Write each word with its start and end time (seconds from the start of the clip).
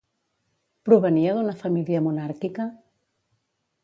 Provenia 0.87 1.35
d'una 1.35 1.53
família 1.59 2.01
monàrquica? 2.09 2.65